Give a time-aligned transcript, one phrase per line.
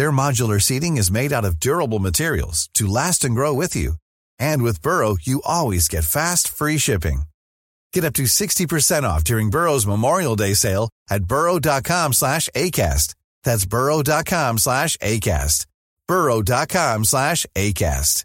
[0.00, 3.96] Their modular seating is made out of durable materials to last and grow with you.
[4.38, 7.24] And with Burrow, you always get fast, free shipping.
[7.92, 13.14] Get up to 60% off during Burrow's Memorial Day sale at burrow.com slash ACAST.
[13.44, 15.66] That's burrow.com slash ACAST.
[16.08, 18.24] burrow.com slash ACAST.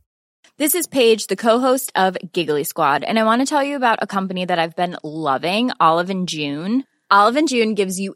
[0.58, 4.00] This is Paige, the co-host of Giggly Squad, and I want to tell you about
[4.02, 6.86] a company that I've been loving, Olive June.
[7.12, 8.16] Olive and June gives you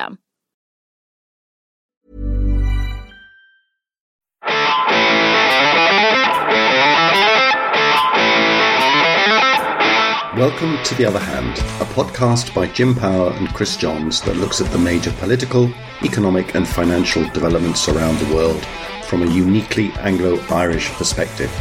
[10.41, 14.59] Welcome to The Other Hand, a podcast by Jim Power and Chris Johns that looks
[14.59, 15.71] at the major political,
[16.03, 18.65] economic, and financial developments around the world
[19.05, 21.51] from a uniquely Anglo Irish perspective.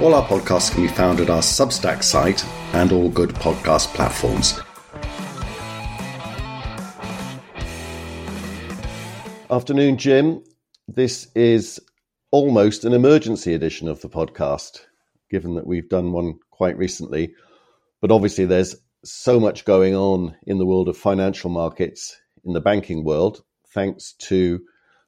[0.00, 4.58] All our podcasts can be found at our Substack site and all good podcast platforms.
[9.50, 10.42] Afternoon, Jim.
[10.88, 11.78] This is
[12.30, 14.86] almost an emergency edition of the podcast,
[15.30, 17.34] given that we've done one quite recently.
[18.00, 22.60] But obviously, there's so much going on in the world of financial markets, in the
[22.62, 24.60] banking world, thanks to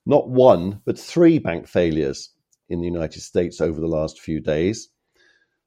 [0.04, 2.28] not one, but three bank failures
[2.72, 4.88] in the United States over the last few days.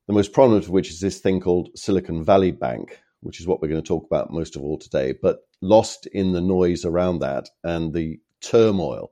[0.08, 3.60] The most prominent of which is this thing called Silicon Valley Bank, which is what
[3.60, 5.16] we're going to talk about most of all today.
[5.20, 9.12] But lost in the noise around that and the turmoil,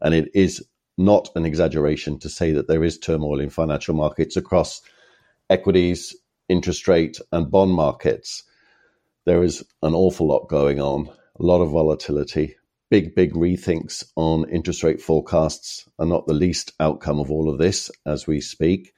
[0.00, 0.66] and it is
[0.96, 4.80] not an exaggeration to say that there is turmoil in financial markets across
[5.50, 6.16] equities,
[6.48, 8.42] interest rate, and bond markets.
[9.26, 12.56] There is an awful lot going on, a lot of volatility,
[12.90, 17.58] big, big rethinks on interest rate forecasts are not the least outcome of all of
[17.58, 18.94] this as we speak.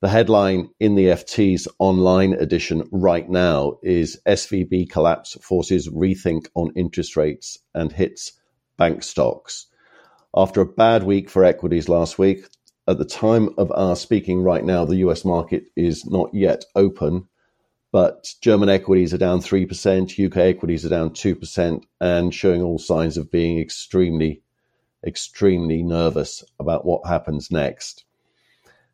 [0.00, 6.72] The headline in the FT's online edition right now is SVB collapse forces rethink on
[6.76, 8.32] interest rates and hits
[8.76, 9.66] bank stocks.
[10.34, 12.46] After a bad week for equities last week,
[12.86, 17.28] at the time of our speaking right now, the US market is not yet open
[17.96, 23.16] but German equities are down 3%, UK equities are down 2%, and showing all signs
[23.16, 24.42] of being extremely,
[25.06, 28.04] extremely nervous about what happens next.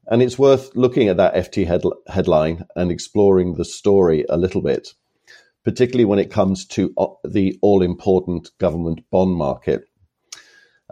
[0.08, 4.60] And it's worth looking at that FT head, headline and exploring the story a little
[4.60, 4.94] bit,
[5.64, 9.84] particularly when it comes to uh, the all important government bond market.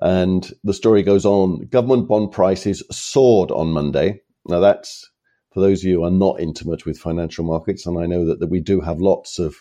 [0.00, 4.22] And the story goes on government bond prices soared on Monday.
[4.46, 5.10] Now, that's
[5.52, 8.40] for those of you who are not intimate with financial markets, and I know that,
[8.40, 9.56] that we do have lots of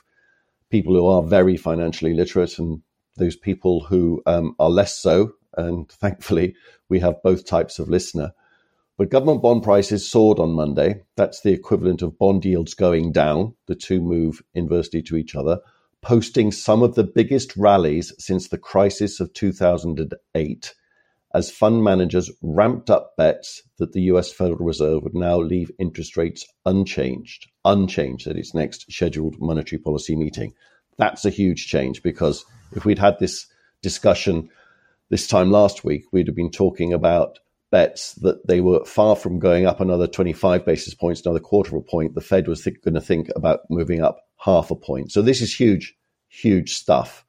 [0.69, 2.81] people who are very financially literate and
[3.17, 6.55] those people who um, are less so, and thankfully
[6.87, 8.31] we have both types of listener.
[8.99, 11.03] But government bond prices soared on Monday.
[11.15, 13.55] That's the equivalent of bond yields going down.
[13.67, 15.61] The two move inversely to each other,
[16.01, 20.73] posting some of the biggest rallies since the crisis of 2008
[21.33, 26.17] as fund managers ramped up bets that the US Federal Reserve would now leave interest
[26.17, 30.53] rates unchanged, unchanged at its next scheduled monetary policy meeting.
[30.97, 32.43] That's a huge change because
[32.75, 33.47] if we'd had this
[33.81, 34.49] discussion
[35.09, 37.39] this time last week, we'd have been talking about
[37.71, 41.83] bets that they were far from going up another 25 basis points, another quarter of
[41.83, 42.15] a point.
[42.15, 45.11] The Fed was th- going to think about moving up half a point.
[45.11, 45.95] So this is huge,
[46.29, 47.25] huge stuff.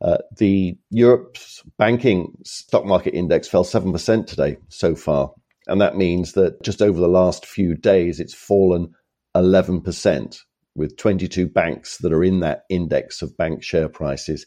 [0.00, 5.32] Uh, the Europe's banking stock market index fell 7% today so far.
[5.66, 8.94] And that means that just over the last few days, it's fallen
[9.36, 10.40] 11%,
[10.74, 14.46] with 22 banks that are in that index of bank share prices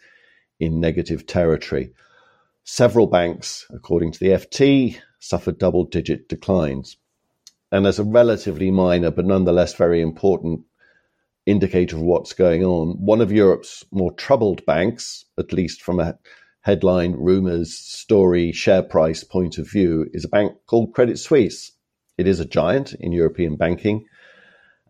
[0.60, 1.92] in negative territory.
[2.65, 6.98] Several banks, according to the FT, suffered double digit declines.
[7.74, 10.62] and as a relatively minor but nonetheless very important
[11.45, 16.18] indicator of what's going on, one of Europe's more troubled banks, at least from a
[16.62, 21.71] headline, rumors, story, share price point of view, is a bank called Credit Suisse.
[22.18, 24.06] It is a giant in European banking.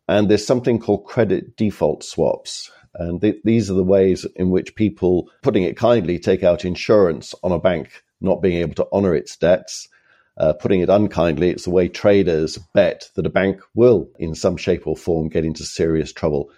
[0.07, 2.69] And there's something called credit default swaps.
[2.95, 7.33] And th- these are the ways in which people, putting it kindly, take out insurance
[7.43, 9.87] on a bank not being able to honor its debts.
[10.35, 14.57] Uh, putting it unkindly, it's the way traders bet that a bank will, in some
[14.57, 16.49] shape or form, get into serious trouble.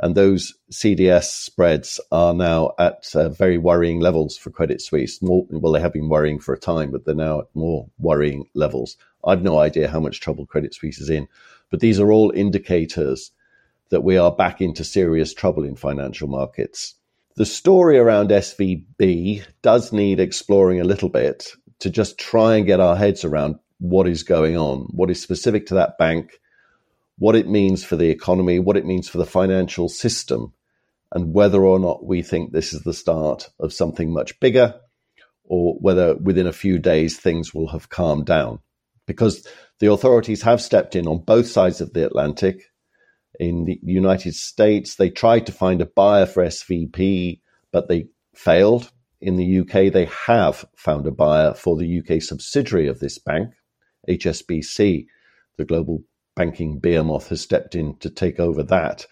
[0.00, 5.20] And those CDS spreads are now at uh, very worrying levels for Credit Suisse.
[5.20, 8.46] More, well, they have been worrying for a time, but they're now at more worrying
[8.54, 8.96] levels.
[9.24, 11.28] I've no idea how much trouble Credit Suisse is in,
[11.70, 13.30] but these are all indicators
[13.90, 16.94] that we are back into serious trouble in financial markets.
[17.36, 22.80] The story around SVB does need exploring a little bit to just try and get
[22.80, 26.38] our heads around what is going on, what is specific to that bank,
[27.18, 30.52] what it means for the economy, what it means for the financial system,
[31.12, 34.74] and whether or not we think this is the start of something much bigger
[35.44, 38.60] or whether within a few days things will have calmed down.
[39.06, 39.46] Because
[39.80, 42.69] the authorities have stepped in on both sides of the Atlantic.
[43.40, 47.40] In the United States, they tried to find a buyer for SVB,
[47.72, 52.88] but they failed in the UK, they have found a buyer for the UK subsidiary
[52.88, 53.52] of this bank,
[54.08, 55.06] HSBC.
[55.58, 56.02] The global
[56.36, 59.06] banking behemoth has stepped in to take over that.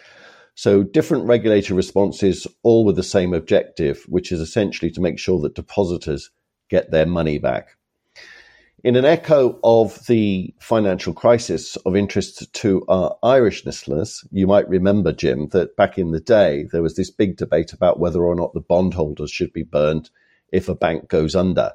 [0.55, 5.41] So, different regulatory responses, all with the same objective, which is essentially to make sure
[5.43, 6.31] that depositors
[6.71, 7.77] get their money back.
[8.85, 14.69] In an echo of the financial crisis of interest to our Irish listeners, you might
[14.69, 18.37] remember, Jim, that back in the day, there was this big debate about whether or
[18.37, 20.11] not the bondholders should be burned
[20.53, 21.73] if a bank goes under.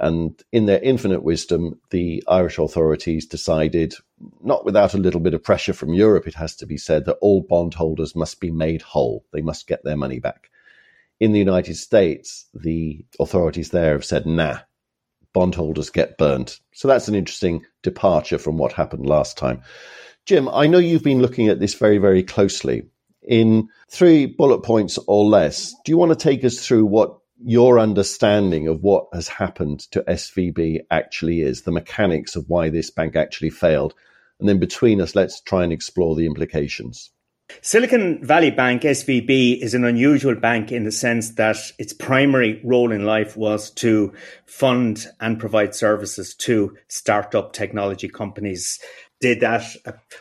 [0.00, 3.94] And in their infinite wisdom, the Irish authorities decided,
[4.42, 7.18] not without a little bit of pressure from Europe, it has to be said, that
[7.20, 9.24] all bondholders must be made whole.
[9.32, 10.50] They must get their money back.
[11.20, 14.58] In the United States, the authorities there have said, nah,
[15.34, 16.60] bondholders get burnt.
[16.72, 19.60] So that's an interesting departure from what happened last time.
[20.24, 22.88] Jim, I know you've been looking at this very, very closely.
[23.22, 27.78] In three bullet points or less, do you want to take us through what your
[27.78, 33.16] understanding of what has happened to SVB actually is, the mechanics of why this bank
[33.16, 33.94] actually failed?
[34.40, 37.10] And then between us, let's try and explore the implications.
[37.60, 42.90] Silicon Valley Bank, SVB, is an unusual bank in the sense that its primary role
[42.90, 44.14] in life was to
[44.46, 48.78] fund and provide services to startup technology companies.
[49.20, 49.64] Did that,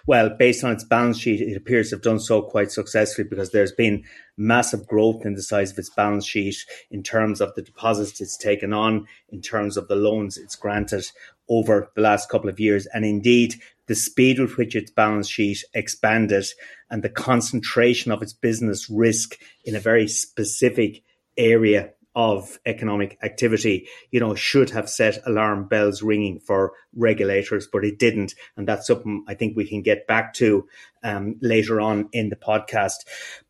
[0.05, 3.51] well, based on its balance sheet, it appears to have done so quite successfully because
[3.51, 4.03] there's been
[4.37, 6.55] massive growth in the size of its balance sheet
[6.91, 11.05] in terms of the deposits it's taken on, in terms of the loans it's granted
[11.49, 12.85] over the last couple of years.
[12.93, 13.55] And indeed,
[13.87, 16.45] the speed with which its balance sheet expanded
[16.93, 21.01] and the concentration of its business risk in a very specific
[21.35, 27.83] area of economic activity, you know, should have set alarm bells ringing for regulators, but
[27.83, 28.35] it didn't.
[28.55, 30.67] And that's something I think we can get back to
[31.03, 32.97] um, later on in the podcast.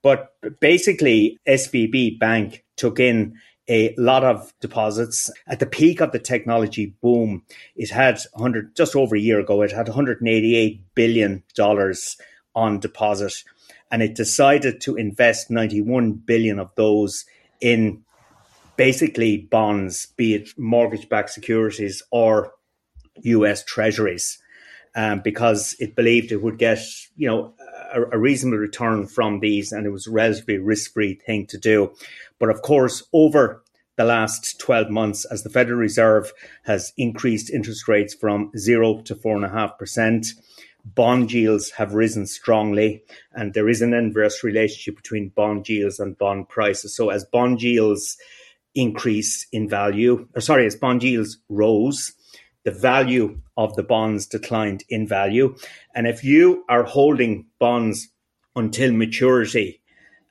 [0.02, 0.30] But
[0.62, 3.36] basically, SVB Bank took in
[3.70, 5.30] a lot of deposits.
[5.48, 7.44] At the peak of the technology boom,
[7.76, 12.16] it had 100, just over a year ago, it had 188 billion dollars
[12.56, 13.44] on deposit,
[13.92, 17.26] and it decided to invest 91 billion of those
[17.62, 18.04] in
[18.76, 22.54] basically bonds, be it mortgage-backed securities or
[23.22, 23.64] U.S.
[23.64, 24.40] Treasuries,
[24.96, 26.80] um, because it believed it would get,
[27.16, 27.54] you know,
[27.94, 31.94] a, a reasonable return from these, and it was a relatively risk-free thing to do.
[32.40, 33.64] But of course, over
[33.96, 36.34] the last 12 months, as the Federal Reserve
[36.64, 40.28] has increased interest rates from zero to four and a half percent,
[40.86, 46.18] bond yields have risen strongly, and there is an inverse relationship between bond yields and
[46.18, 46.96] bond prices.
[46.96, 48.18] So, as bond yields
[48.76, 52.14] increase in value, or sorry, as bond yields rose,
[52.64, 55.56] the value of the bonds declined in value.
[55.94, 58.10] And if you are holding bonds
[58.56, 59.82] until maturity,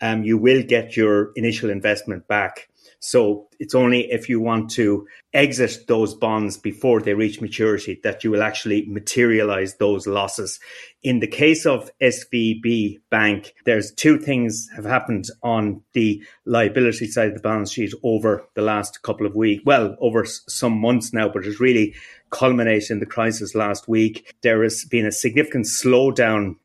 [0.00, 2.68] um, you will get your initial investment back.
[3.01, 8.23] So it's only if you want to exit those bonds before they reach maturity that
[8.23, 10.61] you will actually materialize those losses.
[11.03, 17.29] In the case of SVB Bank, there's two things have happened on the liability side
[17.29, 19.62] of the balance sheet over the last couple of weeks.
[19.65, 21.95] Well, over some months now, but it's really
[22.31, 24.35] culminated in the crisis last week.
[24.43, 26.57] There has been a significant slowdown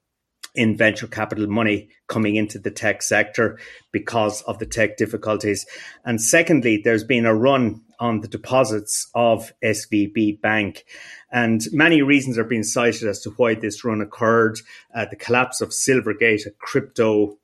[0.57, 3.57] in venture capital money coming into the tech sector
[3.91, 5.65] because of the tech difficulties.
[6.03, 10.85] And secondly, there's been a run on the deposits of SVB Bank.
[11.31, 14.59] And many reasons are being cited as to why this run occurred.
[14.93, 17.37] Uh, the collapse of Silvergate, a crypto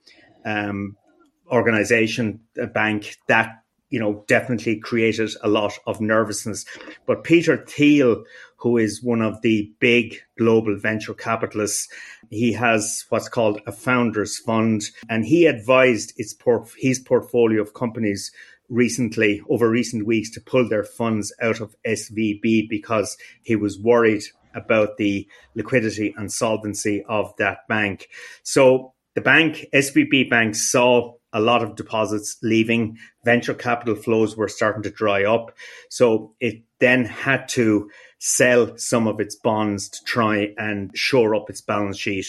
[0.43, 0.97] um,
[1.51, 6.65] organization, a bank that you know, definitely created a lot of nervousness.
[7.05, 8.23] But Peter Thiel,
[8.63, 11.89] who is one of the big global venture capitalists,
[12.29, 17.73] he has what's called a founders fund, and he advised its port- his portfolio of
[17.73, 18.31] companies
[18.69, 24.23] recently over recent weeks to pull their funds out of SVB because he was worried
[24.55, 28.07] about the liquidity and solvency of that bank.
[28.43, 32.97] So the bank, SVB Bank, saw a lot of deposits leaving.
[33.25, 35.51] Venture capital flows were starting to dry up.
[35.89, 41.49] So it then had to sell some of its bonds to try and shore up
[41.49, 42.27] its balance sheet.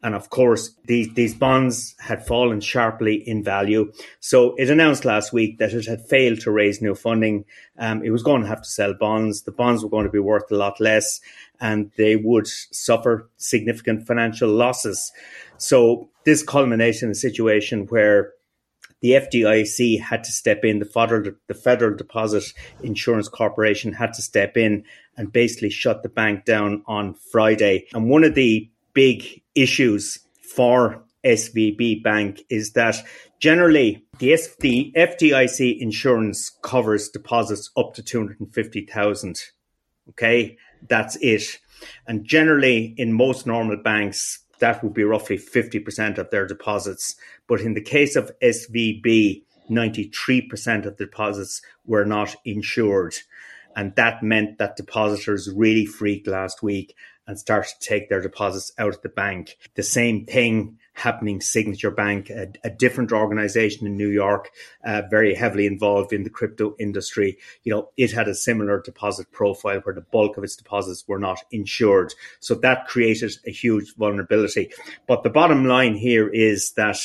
[0.00, 3.92] And of course, these, these bonds had fallen sharply in value.
[4.20, 7.44] So it announced last week that it had failed to raise new funding.
[7.78, 9.42] Um, it was going to have to sell bonds.
[9.42, 11.20] The bonds were going to be worth a lot less
[11.60, 15.10] and they would suffer significant financial losses.
[15.56, 18.32] So this culminated in a situation where
[19.00, 20.78] the FDIC had to step in.
[20.78, 22.52] The federal, the Federal Deposit
[22.82, 24.84] Insurance Corporation had to step in
[25.16, 27.86] and basically shut the bank down on Friday.
[27.92, 30.18] And one of the big issues
[30.54, 32.96] for SVB Bank is that
[33.40, 39.42] generally the, the FDIC insurance covers deposits up to 250,000.
[40.10, 40.56] Okay,
[40.88, 41.58] that's it.
[42.06, 47.16] And generally, in most normal banks, that would be roughly 50% of their deposits.
[47.46, 53.16] But in the case of SVB, 93% of the deposits were not insured.
[53.76, 56.96] And that meant that depositors really freaked last week
[57.28, 59.58] and start to take their deposits out of the bank.
[59.74, 64.50] The same thing happening Signature Bank, a, a different organization in New York,
[64.84, 67.38] uh, very heavily involved in the crypto industry.
[67.62, 71.18] You know, it had a similar deposit profile where the bulk of its deposits were
[71.18, 72.14] not insured.
[72.40, 74.70] So that created a huge vulnerability.
[75.06, 76.98] But the bottom line here is that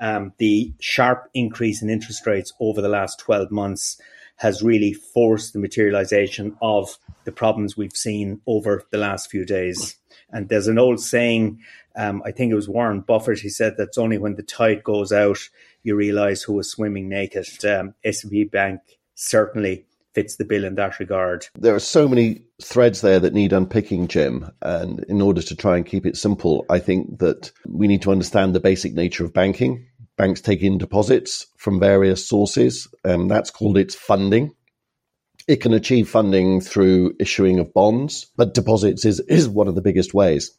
[0.00, 4.00] um, the sharp increase in interest rates over the last 12 months
[4.36, 9.96] has really forced the materialization of the problems we've seen over the last few days.
[10.30, 11.60] And there's an old saying
[11.96, 13.38] um, I think it was Warren Buffett.
[13.38, 15.38] He said that's only when the tide goes out
[15.86, 17.46] you realize who is swimming naked.
[17.64, 18.80] Um, SVB Bank
[19.14, 21.46] certainly fits the bill in that regard.
[21.56, 24.50] There are so many threads there that need unpicking, Jim.
[24.62, 28.10] And in order to try and keep it simple, I think that we need to
[28.10, 29.86] understand the basic nature of banking.
[30.16, 34.54] Banks take in deposits from various sources, and that's called its funding.
[35.46, 39.82] It can achieve funding through issuing of bonds, but deposits is, is one of the
[39.82, 40.56] biggest ways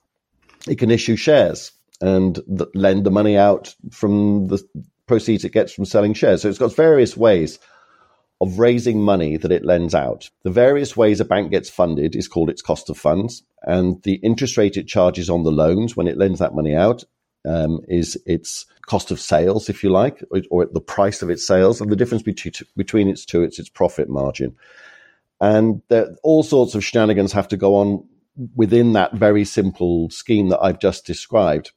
[0.67, 1.71] it can issue shares
[2.01, 2.39] and
[2.75, 4.61] lend the money out from the
[5.07, 6.41] proceeds it gets from selling shares.
[6.41, 7.59] So it's got various ways
[8.39, 10.29] of raising money that it lends out.
[10.43, 14.15] The various ways a bank gets funded is called its cost of funds, and the
[14.15, 17.03] interest rate it charges on the loans when it lends that money out
[17.47, 21.81] um, is its cost of sales, if you like, or, the price of its sales,
[21.81, 24.55] and the difference between, between its two, it's its profit margin.
[25.39, 28.07] And there, all sorts of shenanigans have to go on
[28.55, 31.71] within that very simple scheme that I've just described.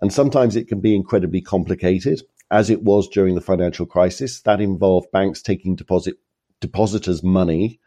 [0.00, 4.40] And sometimes it can be incredibly complicated, as it was during the financial crisis.
[4.42, 6.16] That involved banks taking deposit
[6.60, 7.80] depositors' money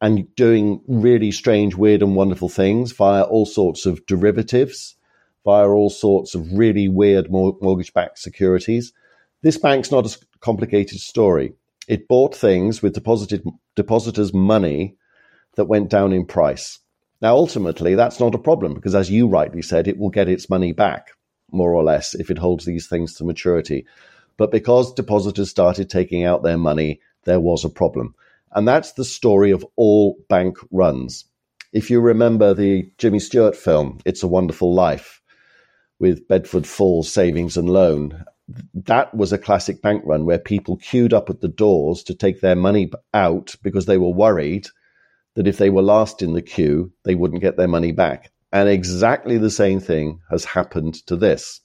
[0.00, 4.96] and doing really strange, weird, and wonderful things via all sorts of derivatives,
[5.44, 8.92] via all sorts of really weird mortgage-backed securities.
[9.42, 11.54] This bank's not a complicated story.
[11.88, 13.42] It bought things with deposited
[13.74, 14.96] depositors' money
[15.56, 16.78] that went down in price.
[17.22, 20.48] Now, ultimately, that's not a problem because, as you rightly said, it will get its
[20.48, 21.08] money back,
[21.50, 23.86] more or less, if it holds these things to maturity.
[24.36, 28.14] But because depositors started taking out their money, there was a problem.
[28.52, 31.24] And that's the story of all bank runs.
[31.72, 35.19] If you remember the Jimmy Stewart film, It's a Wonderful Life,
[36.00, 38.24] with Bedford Falls Savings and Loan,
[38.74, 42.40] that was a classic bank run where people queued up at the doors to take
[42.40, 44.66] their money out because they were worried
[45.36, 48.32] that if they were last in the queue, they wouldn't get their money back.
[48.52, 51.60] And exactly the same thing has happened to this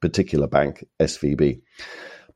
[0.00, 1.60] particular bank, SVB.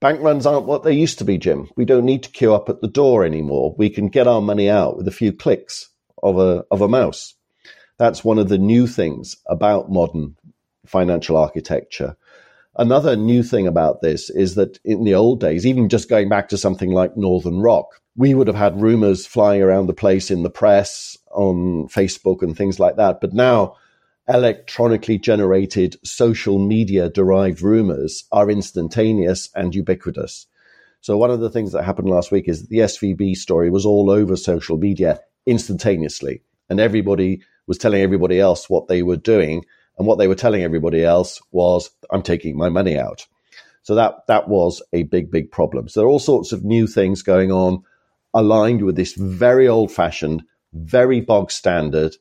[0.00, 1.68] Bank runs aren't what they used to be, Jim.
[1.76, 3.75] We don't need to queue up at the door anymore.
[3.76, 5.90] We can get our money out with a few clicks
[6.23, 7.35] of a, of a mouse.
[7.99, 10.37] That's one of the new things about modern
[10.90, 12.16] financial architecture.
[12.76, 16.49] Another new thing about this is that in the old days, even just going back
[16.49, 20.42] to something like Northern Rock, we would have had rumors flying around the place in
[20.42, 23.20] the press, on Facebook, and things like that.
[23.20, 23.76] But now,
[24.28, 30.47] electronically generated social media derived rumors are instantaneous and ubiquitous.
[31.00, 34.11] So, one of the things that happened last week is the SVB story was all
[34.11, 36.42] over social media instantaneously.
[36.68, 39.64] and everybody was telling everybody else what they were doing.
[40.00, 43.26] And what they were telling everybody else was, I'm taking my money out.
[43.83, 45.90] So that, that was a big, big problem.
[45.90, 47.83] So there are all sorts of new things going on
[48.33, 50.42] aligned with this very old fashioned,
[50.73, 52.16] very bog standard,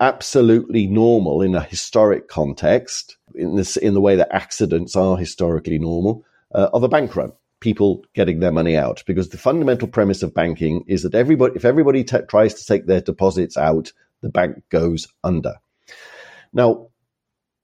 [0.00, 5.78] absolutely normal in a historic context, in, this, in the way that accidents are historically
[5.78, 6.24] normal,
[6.54, 10.32] uh, of a bank run people getting their money out because the fundamental premise of
[10.32, 14.62] banking is that everybody if everybody t- tries to take their deposits out the bank
[14.70, 15.56] goes under
[16.54, 16.88] now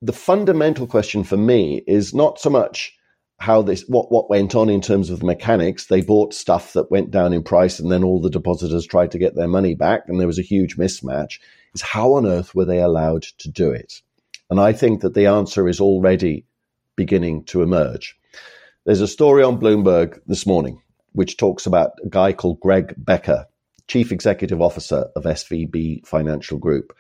[0.03, 2.97] the fundamental question for me is not so much
[3.39, 5.87] how this what what went on in terms of the mechanics.
[5.87, 9.19] They bought stuff that went down in price and then all the depositors tried to
[9.19, 11.39] get their money back and there was a huge mismatch
[11.75, 14.01] is how on earth were they allowed to do it?
[14.49, 16.47] And i think that the answer is already
[16.95, 18.17] beginning to emerge.
[18.85, 20.81] There's a story on Bloomberg this morning
[21.13, 23.47] which talks about a guy called Greg Becker,
[23.89, 26.95] Chief Executive Officer of SVB Financial Group.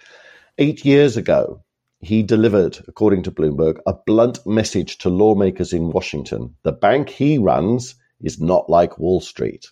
[0.59, 1.63] Eight years ago,
[2.07, 6.55] he delivered, according to Bloomberg, a blunt message to lawmakers in Washington.
[6.63, 9.67] The bank he runs is not like Wall Street.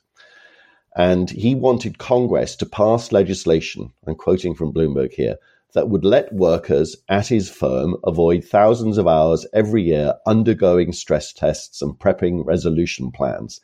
[0.96, 5.36] And he wanted Congress to pass legislation, I'm quoting from Bloomberg here,
[5.74, 11.32] that would let workers at his firm avoid thousands of hours every year undergoing stress
[11.32, 13.60] tests and prepping resolution plans.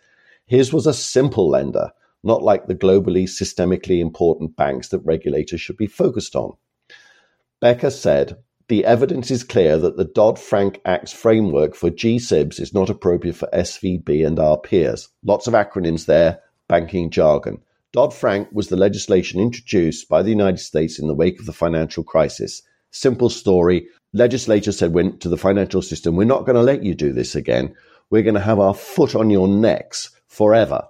[0.47, 1.91] His was a simple lender,
[2.23, 6.53] not like the globally systemically important banks that regulators should be focused on.
[7.61, 8.39] Becker said,
[8.71, 13.35] the evidence is clear that the Dodd Frank Act's framework for GSIBs is not appropriate
[13.35, 15.09] for SVB and our peers.
[15.25, 17.63] Lots of acronyms there, banking jargon.
[17.93, 21.53] Dodd Frank was the legislation introduced by the United States in the wake of the
[21.53, 22.63] financial crisis.
[22.93, 23.89] Simple story.
[24.13, 27.35] Legislators said went to the financial system, we're not going to let you do this
[27.35, 27.75] again.
[28.09, 30.87] We're going to have our foot on your necks forever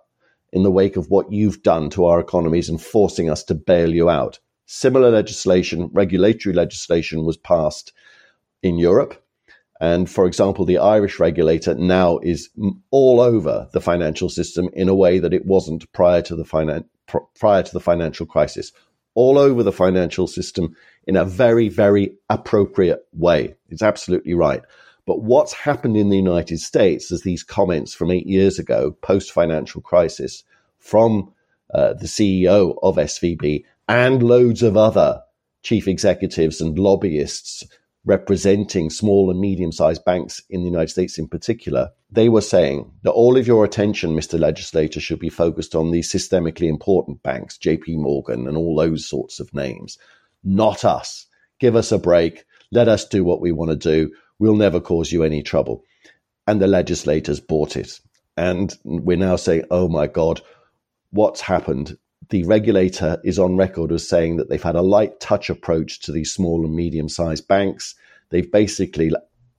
[0.53, 3.95] in the wake of what you've done to our economies and forcing us to bail
[3.95, 4.39] you out.
[4.73, 7.93] Similar legislation, regulatory legislation was passed
[8.63, 9.21] in Europe.
[9.81, 12.51] And for example, the Irish regulator now is
[12.93, 16.85] all over the financial system in a way that it wasn't prior to the finan-
[17.09, 18.71] pr- prior to the financial crisis.
[19.17, 23.57] All over the financial system in a very, very appropriate way.
[23.71, 24.63] It's absolutely right.
[25.05, 29.33] But what's happened in the United States is these comments from eight years ago, post
[29.33, 30.45] financial crisis,
[30.79, 31.33] from
[31.75, 35.21] uh, the CEO of SVB and loads of other
[35.65, 37.65] chief executives and lobbyists
[38.05, 42.89] representing small and medium sized banks in the United States in particular, they were saying
[43.03, 44.39] that all of your attention, Mr.
[44.39, 49.41] Legislator, should be focused on these systemically important banks, JP Morgan and all those sorts
[49.41, 49.99] of names,
[50.45, 51.27] not us.
[51.59, 52.45] Give us a break.
[52.71, 54.15] Let us do what we want to do.
[54.39, 55.83] We'll never cause you any trouble.
[56.47, 57.99] And the legislators bought it.
[58.37, 60.43] And we're now saying, oh my God,
[61.11, 61.99] what's happened?
[62.31, 66.13] The regulator is on record as saying that they've had a light touch approach to
[66.13, 67.95] these small and medium sized banks.
[68.31, 69.13] They've basically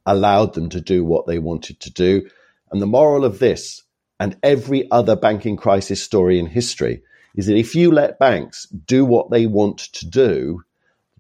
[0.06, 2.30] allowed them to do what they wanted to do.
[2.72, 3.84] And the moral of this
[4.20, 7.04] and every other banking crisis story in history
[7.36, 10.64] is that if you let banks do what they want to do,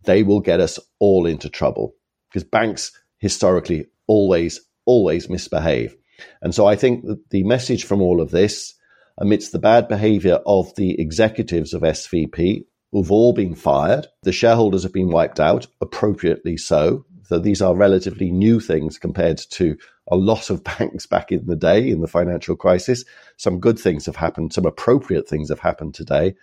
[0.03, 1.93] they will get us all into trouble
[2.29, 5.95] because banks historically always, always misbehave.
[6.41, 8.75] And so I think that the message from all of this
[9.17, 14.07] amidst the bad behavior of the executives of SVB, who've all been fired.
[14.23, 17.05] The shareholders have been wiped out, appropriately so.
[17.23, 19.77] So these are relatively new things compared to
[20.11, 23.05] a lot of banks back in the day in the financial crisis.
[23.37, 26.35] Some good things have happened, some appropriate things have happened today,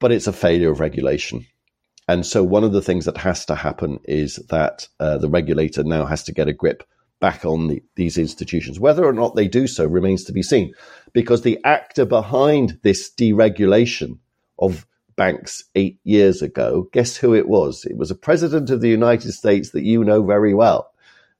[0.00, 1.46] but it's a failure of regulation.
[2.08, 5.84] And so one of the things that has to happen is that uh, the regulator
[5.84, 6.82] now has to get a grip
[7.20, 8.80] back on the, these institutions.
[8.80, 10.72] Whether or not they do so remains to be seen,
[11.12, 14.18] because the actor behind this deregulation
[14.58, 17.84] of banks eight years ago, guess who it was?
[17.84, 20.90] It was a president of the United States that you know very well,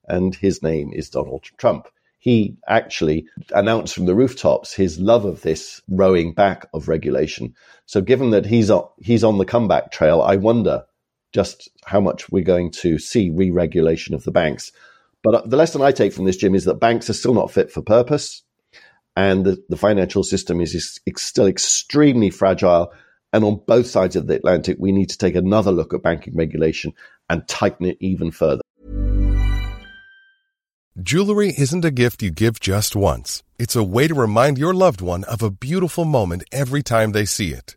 [0.06, 1.88] and his name is Donald Trump.
[2.18, 7.54] He actually announced from the rooftops his love of this rowing back of regulation.
[7.86, 10.84] So, given that he's on, he's on the comeback trail, I wonder
[11.32, 14.72] just how much we're going to see re regulation of the banks.
[15.22, 17.50] But uh, the lesson I take from this, Jim, is that banks are still not
[17.50, 18.42] fit for purpose,
[19.16, 22.92] and the, the financial system is, is still extremely fragile.
[23.33, 26.37] And on both sides of the Atlantic, we need to take another look at banking
[26.37, 26.92] regulation
[27.28, 28.62] and tighten it even further.
[31.00, 33.42] Jewelry isn't a gift you give just once.
[33.59, 37.24] It's a way to remind your loved one of a beautiful moment every time they
[37.24, 37.76] see it.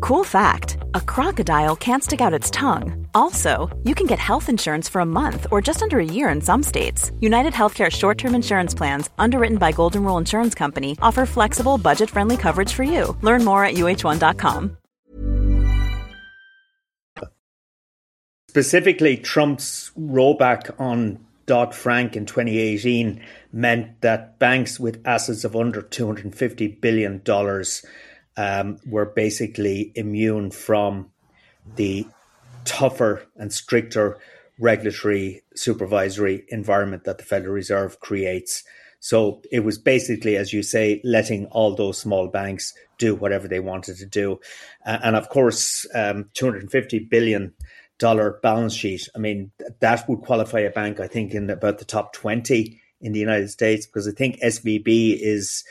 [0.00, 3.06] Cool fact a crocodile can't stick out its tongue.
[3.14, 6.40] Also, you can get health insurance for a month or just under a year in
[6.40, 7.10] some states.
[7.20, 12.10] United Healthcare short term insurance plans, underwritten by Golden Rule Insurance Company, offer flexible, budget
[12.10, 13.16] friendly coverage for you.
[13.22, 14.76] Learn more at uh1.com.
[18.48, 23.18] Specifically, Trump's rollback on Dodd Frank in 2018
[23.50, 27.22] meant that banks with assets of under $250 billion
[28.36, 31.10] um, were basically immune from
[31.76, 32.06] the
[32.64, 34.18] tougher and stricter
[34.58, 38.64] regulatory supervisory environment that the Federal Reserve creates.
[39.00, 43.58] So it was basically, as you say, letting all those small banks do whatever they
[43.58, 44.38] wanted to do.
[44.86, 47.52] Uh, and of course, um, 250 billion
[47.98, 49.08] dollar balance sheet.
[49.14, 53.12] I mean, that would qualify a bank, I think, in about the top 20 in
[53.12, 55.64] the United States, because I think SVB is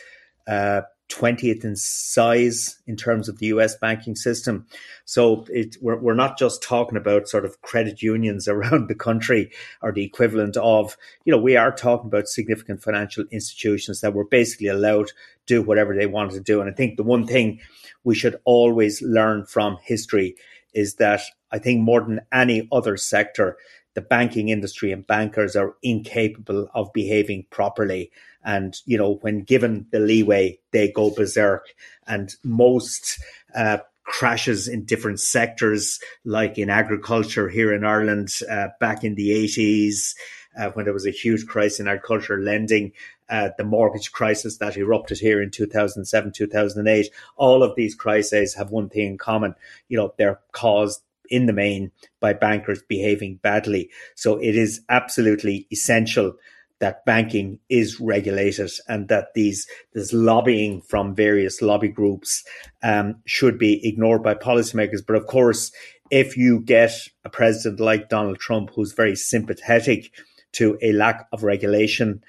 [0.47, 4.65] uh, 20th in size in terms of the US banking system.
[5.06, 9.52] So it, we're, we're not just talking about sort of credit unions around the country
[9.82, 14.26] or the equivalent of, you know, we are talking about significant financial institutions that were
[14.26, 15.13] basically allowed to
[15.45, 16.62] do whatever they wanted to do.
[16.62, 17.60] And I think the one thing
[18.04, 20.36] we should always learn from history
[20.74, 21.21] is that
[21.52, 23.58] I think more than any other sector,
[23.93, 28.12] the banking industry and bankers are incapable of behaving properly.
[28.43, 31.67] And, you know, when given the leeway, they go berserk.
[32.08, 33.19] And most
[33.56, 39.30] uh, crashes in different sectors, like in agriculture here in Ireland uh, back in the
[39.30, 40.15] 80s,
[40.60, 42.91] uh, when there was a huge crisis in agriculture lending,
[43.30, 47.10] uh, the mortgage crisis that erupted here in 2007, 2008.
[47.38, 49.56] All of these crises have one thing in common.
[49.88, 53.89] You know, they're caused in the main by bankers behaving badly.
[54.15, 56.34] So it is absolutely essential
[56.82, 62.44] that banking is regulated and that these this lobbying from various lobby groups
[62.84, 65.06] um, should be ignored by policymakers.
[65.06, 65.72] But of course,
[66.10, 66.91] if you get
[67.24, 70.12] a president like Donald Trump who's very sympathetic
[70.54, 72.24] to a lack of regulation,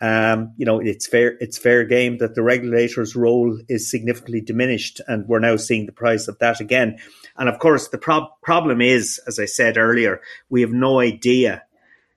[0.00, 5.02] um, you know, it's fair it's fair game that the regulator's role is significantly diminished,
[5.06, 6.98] and we're now seeing the price of that again.
[7.36, 11.64] And of course, the prob- problem is, as I said earlier, we have no idea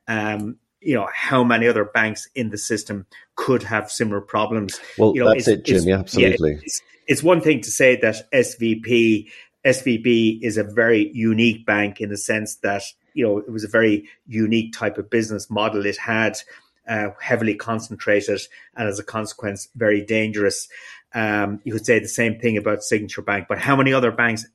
[0.08, 4.80] um, you know how many other banks in the system could have similar problems.
[4.98, 5.84] Well, you know, that's it, Jim.
[5.84, 6.54] Yeah, absolutely.
[6.54, 9.30] Yeah, it's, it's, one thing to say that SVP
[9.66, 13.70] SVB is a very unique bank in the sense that you know it was a
[13.70, 15.86] very unique type of business model.
[15.86, 16.38] It had
[16.88, 18.42] uh, heavily concentrated
[18.76, 20.68] and, as a consequence, very dangerous.
[21.14, 24.46] Um, you could say the same thing about Signature Bank, but how many other banks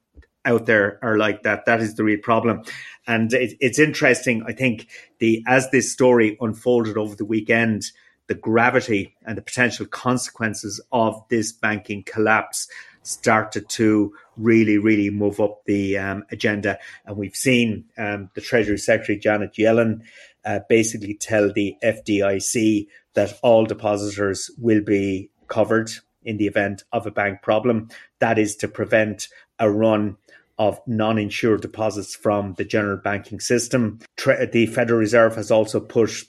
[0.46, 1.66] out there are like that.
[1.66, 2.62] That is the real problem.
[3.06, 4.42] And it, it's interesting.
[4.46, 7.84] I think the as this story unfolded over the weekend,
[8.28, 12.68] the gravity and the potential consequences of this banking collapse
[13.02, 16.78] started to really, really move up the um, agenda.
[17.04, 20.00] And we've seen um, the Treasury Secretary Janet Yellen
[20.44, 25.90] uh, basically tell the FDIC that all depositors will be covered
[26.22, 27.88] in the event of a bank problem.
[28.18, 29.28] That is to prevent
[29.58, 30.16] a run
[30.58, 33.98] of non-insured deposits from the general banking system.
[34.16, 36.28] The Federal Reserve has also pushed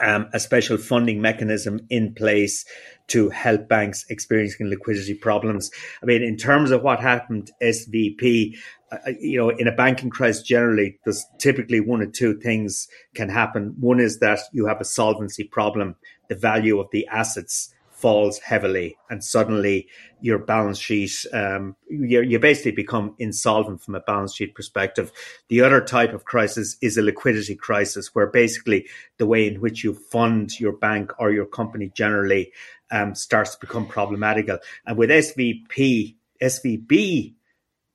[0.00, 2.64] um, a special funding mechanism in place
[3.08, 5.70] to help banks experiencing liquidity problems.
[6.02, 8.56] I mean, in terms of what happened, SVP,
[8.92, 12.88] uh, uh, you know, in a banking crisis generally, there's typically one or two things
[13.14, 13.74] can happen.
[13.78, 15.96] One is that you have a solvency problem,
[16.28, 19.88] the value of the assets falls heavily and suddenly
[20.20, 25.12] your balance sheet um, you basically become insolvent from a balance sheet perspective.
[25.48, 28.86] The other type of crisis is a liquidity crisis where basically
[29.18, 32.52] the way in which you fund your bank or your company generally
[32.90, 34.58] um, starts to become problematical.
[34.86, 37.34] And with svp svb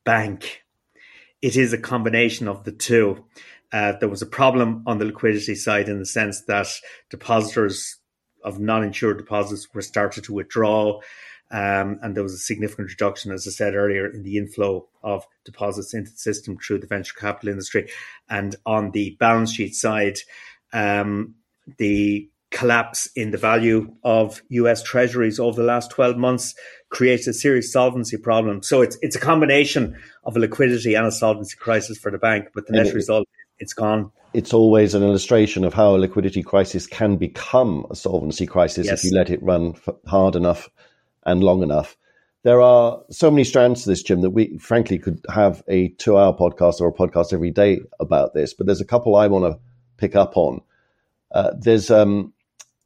[0.04, 0.66] bank
[1.42, 3.24] it is a combination of the two.
[3.72, 6.68] Uh, there was a problem on the liquidity side in the sense that
[7.10, 7.98] depositors
[8.46, 11.02] of non-insured deposits were started to withdraw.
[11.52, 15.26] Um, and there was a significant reduction, as I said earlier, in the inflow of
[15.44, 17.90] deposits into the system through the venture capital industry.
[18.30, 20.20] And on the balance sheet side,
[20.74, 21.36] um,
[21.78, 26.56] the collapse in the value of US treasuries over the last 12 months
[26.90, 28.64] creates a serious solvency problem.
[28.64, 32.48] So it's it's a combination of a liquidity and a solvency crisis for the bank,
[32.54, 33.28] but the net result
[33.60, 38.46] it's gone it's always an illustration of how a liquidity crisis can become a solvency
[38.46, 39.00] crisis yes.
[39.00, 40.70] if you let it run hard enough
[41.26, 41.98] and long enough.
[42.44, 46.18] There are so many strands to this, Jim, that we frankly could have a two
[46.18, 48.54] hour podcast or a podcast every day about this.
[48.54, 49.60] But there's a couple I want to
[49.98, 50.62] pick up on.
[51.32, 52.34] Uh, there's um,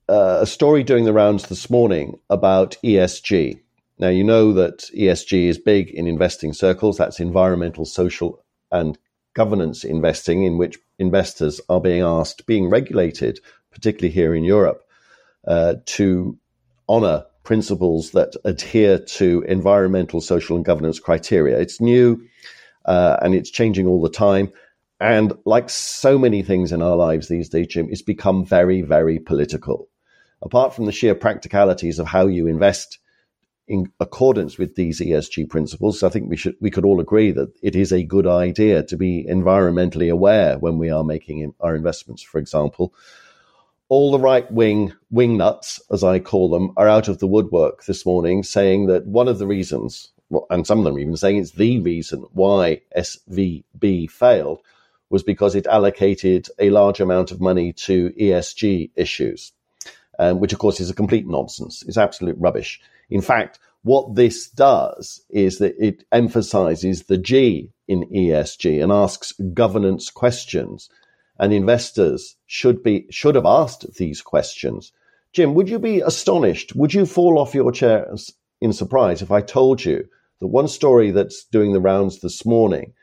[0.07, 3.59] uh, a story doing the rounds this morning about ESG.
[3.97, 6.97] Now, you know that ESG is big in investing circles.
[6.97, 8.97] That's environmental, social, and
[9.33, 13.39] governance investing, in which investors are being asked, being regulated,
[13.71, 14.83] particularly here in Europe,
[15.47, 16.37] uh, to
[16.87, 21.57] honor principles that adhere to environmental, social, and governance criteria.
[21.59, 22.21] It's new
[22.85, 24.51] uh, and it's changing all the time.
[24.99, 29.17] And like so many things in our lives these days, Jim, it's become very, very
[29.17, 29.87] political.
[30.41, 32.99] Apart from the sheer practicalities of how you invest
[33.69, 37.53] in accordance with these ESG principles, I think we should we could all agree that
[37.61, 42.23] it is a good idea to be environmentally aware when we are making our investments.
[42.23, 42.93] For example,
[43.87, 48.07] all the right wing nuts, as I call them, are out of the woodwork this
[48.07, 50.11] morning, saying that one of the reasons,
[50.49, 54.61] and some of them even saying it's the reason why SVB failed,
[55.11, 59.51] was because it allocated a large amount of money to ESG issues,
[60.17, 61.83] um, which of course is a complete nonsense.
[61.87, 62.81] It's absolute rubbish.
[63.09, 69.33] In fact, what this does is that it emphasizes the G in ESG and asks
[69.53, 70.89] governance questions.
[71.39, 74.91] And investors should be should have asked these questions.
[75.31, 76.75] Jim, would you be astonished?
[76.75, 78.13] Would you fall off your chair
[78.59, 80.05] in surprise if I told you
[80.39, 82.93] that one story that's doing the rounds this morning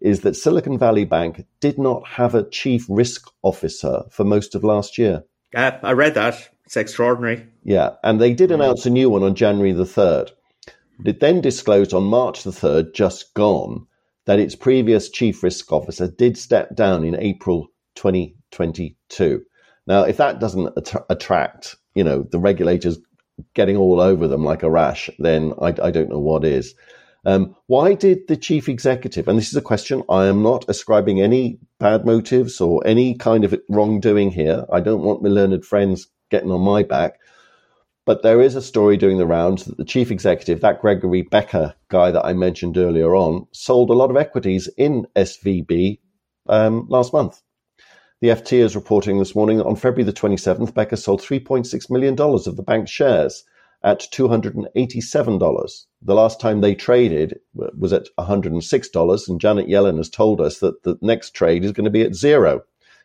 [0.00, 4.64] is that Silicon Valley Bank did not have a chief risk officer for most of
[4.64, 5.24] last year?
[5.54, 6.48] Uh, I read that.
[6.70, 7.48] It's extraordinary.
[7.64, 10.30] Yeah, and they did announce a new one on January the 3rd.
[11.04, 13.88] It then disclosed on March the 3rd, just gone,
[14.26, 19.42] that its previous chief risk officer did step down in April 2022.
[19.88, 23.00] Now, if that doesn't att- attract, you know, the regulators
[23.54, 26.76] getting all over them like a rash, then I, I don't know what is.
[27.24, 31.20] Um, why did the chief executive, and this is a question, I am not ascribing
[31.20, 34.66] any bad motives or any kind of wrongdoing here.
[34.72, 37.18] I don't want my learned friends getting on my back.
[38.06, 41.74] But there is a story doing the rounds that the chief executive, that Gregory Becker
[41.88, 46.00] guy that I mentioned earlier on, sold a lot of equities in SVB
[46.48, 47.42] um, last month.
[48.20, 52.20] The FT is reporting this morning that on February the 27th, Becker sold $3.6 million
[52.20, 53.44] of the bank's shares
[53.82, 55.84] at $287.
[56.02, 60.82] The last time they traded was at $106, and Janet Yellen has told us that
[60.82, 62.62] the next trade is going to be at zero.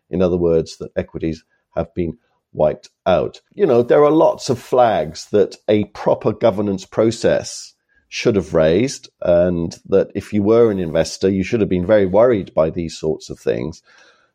[0.09, 1.43] In other words, that equities
[1.75, 2.17] have been
[2.55, 3.41] wiped out.
[3.53, 7.73] You know, there are lots of flags that a proper governance process
[8.09, 12.05] should have raised, and that if you were an investor, you should have been very
[12.05, 13.81] worried by these sorts of things.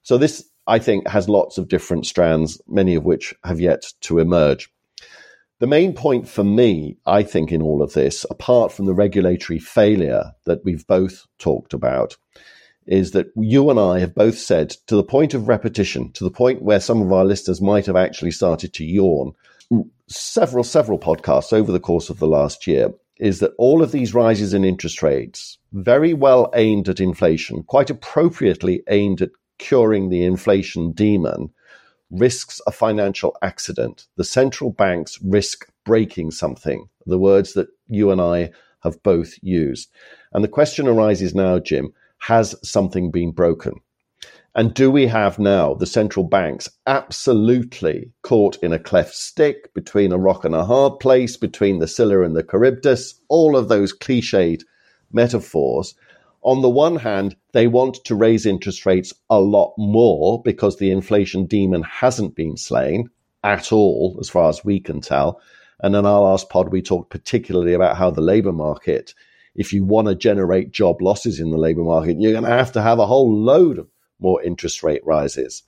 [0.02, 4.18] So, this, I think, has lots of different strands, many of which have yet to
[4.18, 4.70] emerge.
[5.60, 9.58] The main point for me, I think, in all of this, apart from the regulatory
[9.58, 12.16] failure that we've both talked about,
[12.90, 16.30] is that you and I have both said to the point of repetition, to the
[16.30, 19.32] point where some of our listeners might have actually started to yawn,
[20.08, 24.12] several, several podcasts over the course of the last year, is that all of these
[24.12, 30.24] rises in interest rates, very well aimed at inflation, quite appropriately aimed at curing the
[30.24, 31.48] inflation demon,
[32.10, 34.08] risks a financial accident.
[34.16, 38.50] The central banks risk breaking something, the words that you and I
[38.82, 39.92] have both used.
[40.32, 43.74] And the question arises now, Jim has something been broken?
[44.54, 50.12] And do we have now the central banks absolutely caught in a cleft stick between
[50.12, 53.96] a rock and a hard place, between the Scylla and the Charybdis, all of those
[53.96, 54.62] cliched
[55.12, 55.94] metaphors?
[56.42, 60.90] On the one hand, they want to raise interest rates a lot more because the
[60.90, 63.08] inflation demon hasn't been slain
[63.44, 65.40] at all, as far as we can tell.
[65.80, 69.14] And in our last pod, we talked particularly about how the labor market
[69.54, 72.72] if you want to generate job losses in the labor market, you're going to have
[72.72, 75.62] to have a whole load of more interest rate rises.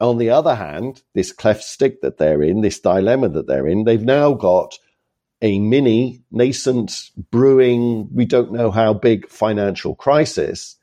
[0.00, 3.84] On the other hand, this cleft stick that they're in, this dilemma that they're in,
[3.84, 4.78] they've now got
[5.42, 10.76] a mini, nascent, brewing, we don't know how big financial crisis.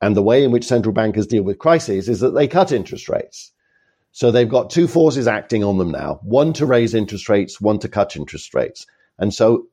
[0.00, 3.08] And the way in which central bankers deal with crises is that they cut interest
[3.08, 3.52] rates.
[4.10, 7.78] So they've got two forces acting on them now one to raise interest rates, one
[7.80, 8.86] to cut interest rates.
[9.18, 9.66] And so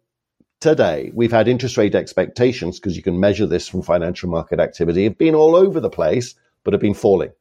[0.59, 5.05] today we've had interest rate expectations because you can measure this from financial market activity
[5.05, 7.31] have been all over the place but have been falling.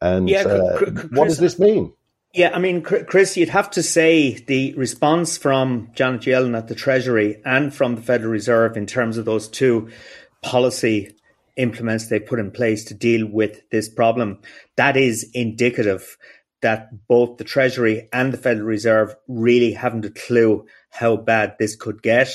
[0.00, 1.92] And yeah, uh, Chris, what does this mean?
[2.34, 6.74] Yeah i mean chris you'd have to say the response from janet yellen at the
[6.74, 9.88] treasury and from the federal reserve in terms of those two
[10.42, 11.14] policy
[11.56, 14.38] implements they put in place to deal with this problem
[14.76, 16.18] that is indicative
[16.62, 20.66] that both the Treasury and the Federal Reserve really haven't a clue
[20.98, 22.28] how bad this could get.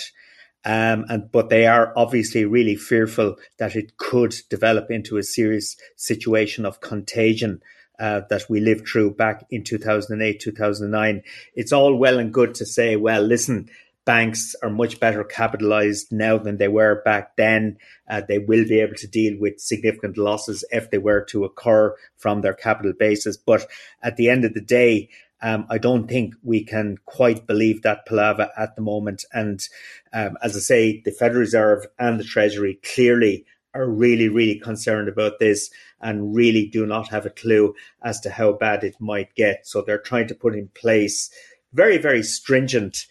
[0.63, 5.75] Um, and but they are obviously really fearful that it could develop into a serious
[5.95, 7.61] situation of contagion
[7.99, 11.23] uh, that we lived through back in 2008, 2009.
[11.55, 13.69] It's all well and good to say, well, listen,
[14.05, 17.77] banks are much better capitalized now than they were back then.
[18.09, 21.95] Uh, they will be able to deal with significant losses if they were to occur
[22.17, 23.37] from their capital basis.
[23.37, 23.67] But
[24.01, 25.09] at the end of the day,
[25.41, 29.25] um, I don't think we can quite believe that palaver at the moment.
[29.33, 29.67] And
[30.13, 35.07] um, as I say, the Federal Reserve and the Treasury clearly are really, really concerned
[35.07, 37.73] about this and really do not have a clue
[38.03, 39.65] as to how bad it might get.
[39.65, 41.31] So they're trying to put in place
[41.73, 43.05] very, very stringent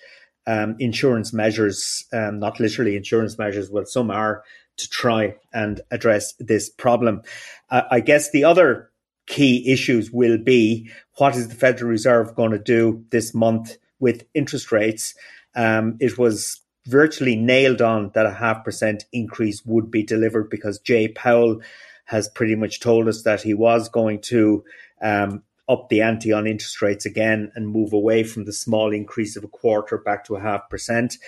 [0.46, 4.42] um, insurance measures, um, not literally insurance measures, well, some are
[4.76, 7.22] to try and address this problem.
[7.70, 8.89] Uh, I guess the other
[9.30, 14.26] key issues will be what is the Federal Reserve going to do this month with
[14.34, 15.14] interest rates?
[15.54, 20.80] Um, it was virtually nailed on that a half percent increase would be delivered because
[20.80, 21.60] Jay Powell
[22.06, 24.64] has pretty much told us that he was going to
[25.00, 29.36] um, up the ante on interest rates again and move away from the small increase
[29.36, 31.18] of a quarter back to a half percent.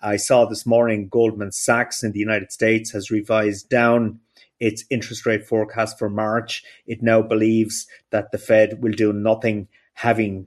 [0.00, 4.20] I saw this morning Goldman Sachs in the United States has revised down
[4.60, 6.64] its interest rate forecast for March.
[6.86, 10.46] It now believes that the Fed will do nothing, having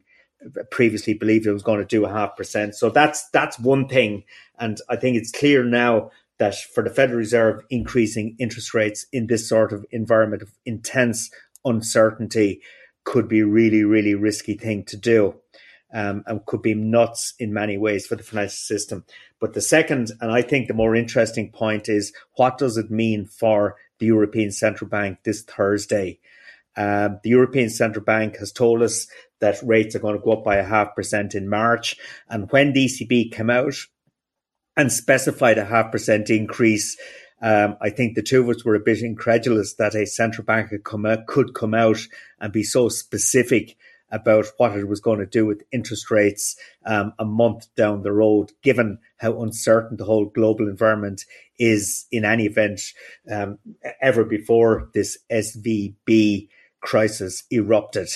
[0.72, 2.76] previously believed it was going to do a half percent.
[2.76, 4.24] So that's that's one thing,
[4.60, 9.28] and I think it's clear now that for the Federal Reserve increasing interest rates in
[9.28, 11.30] this sort of environment of intense
[11.64, 12.62] uncertainty
[13.04, 15.36] could be really, really risky thing to do.
[15.94, 19.04] Um, and could be nuts in many ways for the financial system.
[19.42, 23.26] But the second, and I think the more interesting point is what does it mean
[23.26, 26.20] for the European Central Bank this Thursday?
[26.76, 29.08] Um, the European Central Bank has told us
[29.40, 31.96] that rates are going to go up by a half percent in March.
[32.30, 33.76] And when the ECB came out
[34.76, 36.98] and specified a half percent increase
[37.42, 40.70] um, I think the two of us were a bit incredulous that a central bank
[40.70, 41.98] could come out, could come out
[42.40, 43.78] and be so specific
[44.12, 48.12] about what it was going to do with interest rates um, a month down the
[48.12, 51.26] road, given how uncertain the whole global environment
[51.58, 52.82] is in any event
[53.32, 53.58] um,
[54.02, 56.50] ever before this SVB
[56.82, 58.10] crisis erupted.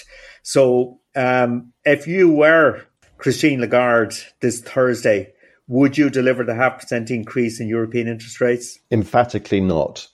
[0.43, 2.81] So, um, if you were
[3.17, 5.33] Christine Lagarde this Thursday,
[5.67, 8.79] would you deliver the half percent increase in European interest rates?
[8.91, 10.07] Emphatically not.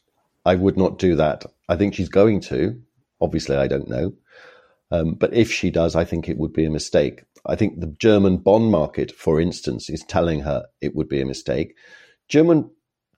[0.45, 1.45] I would not do that.
[1.69, 2.79] I think she's going to.
[3.19, 4.13] Obviously, I don't know.
[4.91, 7.23] Um, but if she does, I think it would be a mistake.
[7.45, 11.25] I think the German bond market, for instance, is telling her it would be a
[11.25, 11.75] mistake.
[12.27, 12.69] German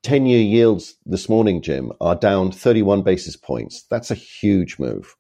[0.03, 3.85] 10 year yields this morning, Jim, are down 31 basis points.
[3.89, 5.15] That's a huge move.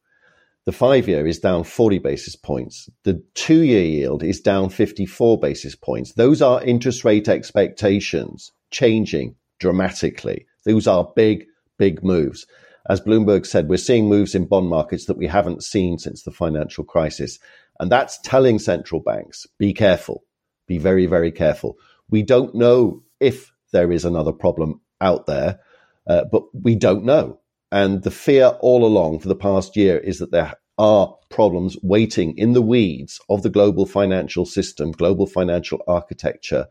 [0.65, 2.89] The five year is down 40 basis points.
[3.03, 6.13] The two year yield is down 54 basis points.
[6.13, 10.45] Those are interest rate expectations changing dramatically.
[10.65, 11.45] Those are big,
[11.77, 12.45] big moves.
[12.89, 16.31] As Bloomberg said, we're seeing moves in bond markets that we haven't seen since the
[16.31, 17.39] financial crisis.
[17.79, 20.23] And that's telling central banks be careful,
[20.67, 21.77] be very, very careful.
[22.09, 25.59] We don't know if there is another problem out there,
[26.07, 27.39] uh, but we don't know.
[27.71, 32.37] And the fear all along for the past year is that there are problems waiting
[32.37, 36.67] in the weeds of the global financial system, global financial architecture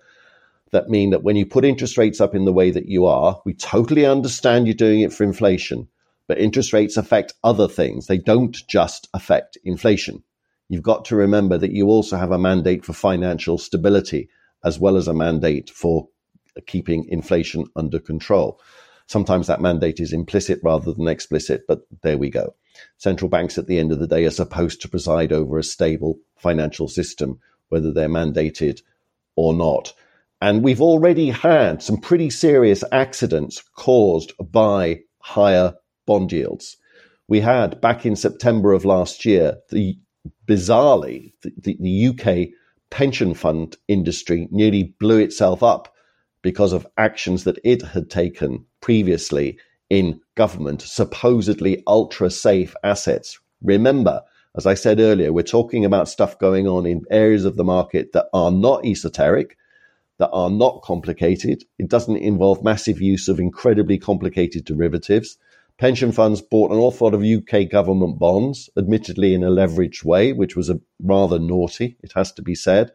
[0.73, 3.41] that mean that when you put interest rates up in the way that you are,
[3.45, 5.89] we totally understand you're doing it for inflation,
[6.29, 8.07] but interest rates affect other things.
[8.07, 10.23] They don't just affect inflation.
[10.69, 14.29] You've got to remember that you also have a mandate for financial stability
[14.65, 16.09] as well as a mandate for
[16.67, 18.61] keeping inflation under control.
[19.07, 22.55] Sometimes that mandate is implicit rather than explicit, but there we go.
[22.97, 26.19] Central banks at the end of the day are supposed to preside over a stable
[26.37, 28.81] financial system, whether they're mandated
[29.37, 29.93] or not.
[30.41, 35.75] And we've already had some pretty serious accidents caused by higher
[36.07, 36.77] bond yields.
[37.29, 39.97] We had back in September of last year, the
[40.47, 42.49] bizarrely, the, the, the UK
[42.91, 45.95] pension fund industry nearly blew itself up
[46.43, 53.39] because of actions that it had taken previously in government, supposedly ultra safe assets.
[53.63, 54.23] Remember,
[54.57, 58.13] as I said earlier, we're talking about stuff going on in areas of the market
[58.13, 59.57] that are not esoteric,
[60.19, 61.65] that are not complicated.
[61.79, 65.39] It doesn't involve massive use of incredibly complicated derivatives.
[65.79, 70.33] Pension funds bought an awful lot of UK government bonds, admittedly in a leveraged way,
[70.33, 72.93] which was a rather naughty, it has to be said.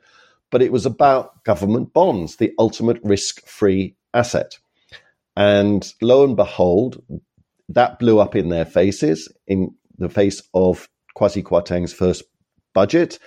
[0.51, 4.57] But it was about government bonds, the ultimate risk free asset.
[5.35, 7.03] And lo and behold,
[7.69, 12.23] that blew up in their faces in the face of Kwasi Kwarteng's first
[12.73, 13.19] budget.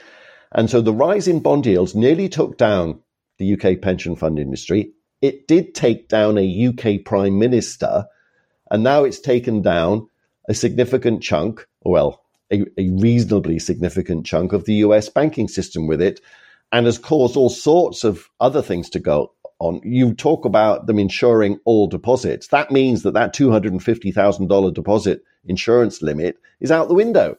[0.52, 3.00] And so the rise in bond yields nearly took down
[3.38, 4.92] the UK pension fund industry.
[5.20, 8.06] It did take down a UK prime minister,
[8.70, 10.08] and now it's taken down
[10.48, 16.00] a significant chunk, well, a, a reasonably significant chunk of the US banking system with
[16.00, 16.20] it
[16.72, 19.80] and has caused all sorts of other things to go on.
[19.84, 22.48] You talk about them insuring all deposits.
[22.48, 27.36] That means that that $250,000 deposit insurance limit is out the window.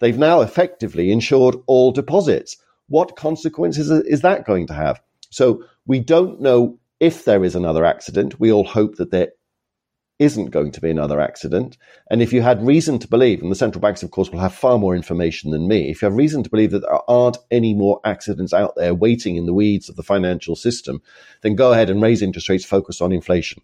[0.00, 2.56] They've now effectively insured all deposits.
[2.88, 5.00] What consequences is that going to have?
[5.30, 8.38] So we don't know if there is another accident.
[8.38, 9.28] We all hope that there
[10.22, 11.76] isn't going to be another accident.
[12.10, 14.54] And if you had reason to believe, and the central banks, of course, will have
[14.54, 17.74] far more information than me, if you have reason to believe that there aren't any
[17.74, 21.02] more accidents out there waiting in the weeds of the financial system,
[21.40, 23.62] then go ahead and raise interest rates, focus on inflation.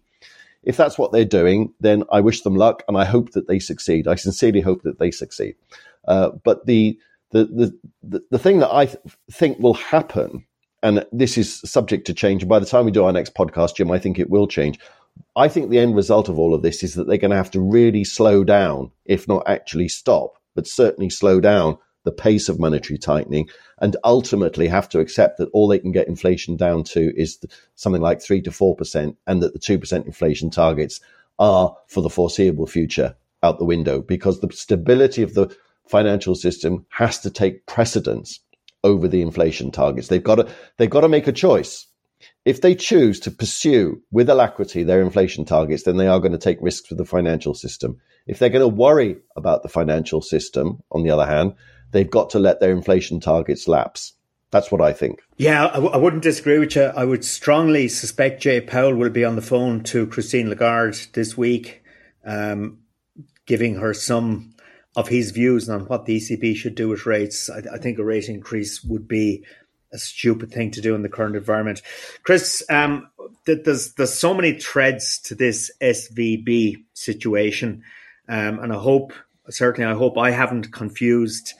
[0.61, 3.59] If that's what they're doing, then I wish them luck and I hope that they
[3.59, 4.07] succeed.
[4.07, 5.55] I sincerely hope that they succeed.
[6.05, 6.99] Uh, but the,
[7.31, 8.97] the, the, the thing that I th-
[9.31, 10.45] think will happen,
[10.83, 13.91] and this is subject to change, by the time we do our next podcast, Jim,
[13.91, 14.79] I think it will change
[15.35, 17.51] I think the end result of all of this is that they're going to have
[17.51, 22.59] to really slow down, if not actually stop, but certainly slow down the pace of
[22.59, 23.49] monetary tightening
[23.79, 27.39] and ultimately have to accept that all they can get inflation down to is
[27.75, 30.99] something like 3 to 4% and that the 2% inflation targets
[31.37, 35.55] are for the foreseeable future out the window because the stability of the
[35.87, 38.39] financial system has to take precedence
[38.83, 40.07] over the inflation targets.
[40.07, 40.47] They've got to,
[40.77, 41.87] they've got to make a choice
[42.49, 46.37] if they choose to pursue with alacrity their inflation targets, then they are going to
[46.39, 48.01] take risks with the financial system.
[48.25, 51.53] If they're going to worry about the financial system, on the other hand,
[51.91, 54.13] they've got to let their inflation targets lapse.
[54.49, 55.21] That's what I think.
[55.37, 56.85] Yeah, I w- I wouldn't disagree with you.
[56.85, 61.37] I would strongly suspect Jay Powell will be on the phone to Christine Lagarde this
[61.37, 61.83] week,
[62.25, 62.79] um,
[63.45, 64.55] giving her some
[64.95, 67.47] of his views on what the ECB should do with rates.
[67.47, 69.45] I, I think a rate increase would be
[69.91, 71.81] a stupid thing to do in the current environment.
[72.23, 73.09] Chris, um,
[73.45, 77.83] there's there's so many threads to this SVB situation,
[78.27, 79.13] um, and I hope
[79.49, 81.53] certainly I hope I haven't confused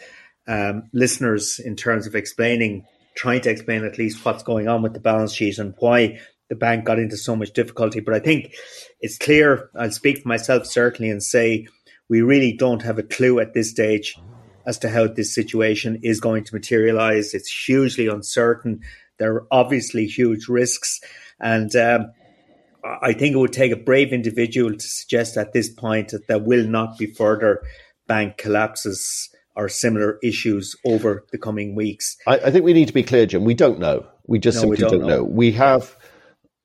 [0.47, 4.93] um, listeners in terms of explaining, trying to explain at least what's going on with
[4.93, 6.19] the balance sheet and why
[6.49, 7.99] the bank got into so much difficulty.
[7.99, 8.55] But I think
[9.01, 9.69] it's clear.
[9.75, 11.67] I'll speak for myself certainly and say
[12.09, 14.15] we really don't have a clue at this stage
[14.69, 17.33] as to how this situation is going to materialize.
[17.33, 18.81] It's hugely uncertain.
[19.17, 21.01] There are obviously huge risks.
[21.39, 22.11] And um,
[22.83, 26.37] I think it would take a brave individual to suggest at this point that there
[26.37, 27.63] will not be further
[28.05, 32.15] bank collapses or similar issues over the coming weeks.
[32.27, 33.45] I, I think we need to be clear, Jim.
[33.45, 34.05] We don't know.
[34.27, 35.17] We just no, simply we don't, don't know.
[35.17, 35.23] know.
[35.23, 35.97] We have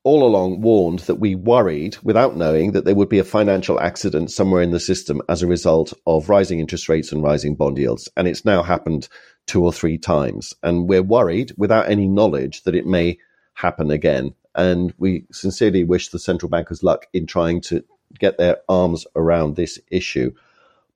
[0.05, 4.30] all along warned that we worried, without knowing, that there would be a financial accident
[4.30, 8.09] somewhere in the system as a result of rising interest rates and rising bond yields.
[8.16, 9.09] And it's now happened
[9.46, 10.55] two or three times.
[10.62, 13.18] And we're worried, without any knowledge, that it may
[13.55, 14.34] happen again.
[14.55, 17.82] And we sincerely wish the central bankers luck in trying to
[18.18, 20.32] get their arms around this issue.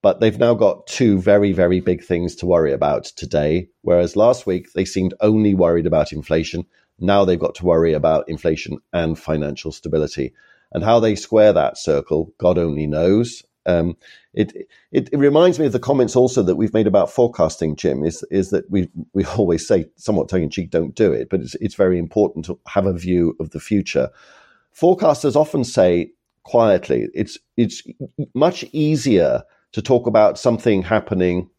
[0.01, 3.69] But they've now got two very, very big things to worry about today.
[3.81, 6.65] Whereas last week they seemed only worried about inflation.
[6.99, 10.33] Now they've got to worry about inflation and financial stability.
[10.71, 13.43] And how they square that circle, God only knows.
[13.65, 13.97] Um,
[14.33, 14.53] it,
[14.91, 18.03] it, it reminds me of the comments also that we've made about forecasting, Jim.
[18.03, 21.41] Is is that we we always say somewhat tongue in cheek, don't do it, but
[21.41, 24.09] it's it's very important to have a view of the future.
[24.73, 26.11] Forecasters often say
[26.43, 27.83] quietly, it's it's
[28.33, 31.49] much easier to talk about something happening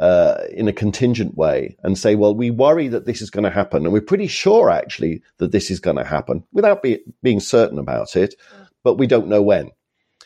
[0.00, 3.50] uh, in a contingent way and say, well, we worry that this is going to
[3.50, 3.84] happen.
[3.84, 7.78] And we're pretty sure actually that this is going to happen without be, being certain
[7.78, 8.34] about it,
[8.82, 9.70] but we don't know when.